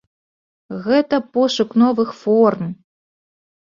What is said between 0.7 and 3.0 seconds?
Гэта пошук новых форм.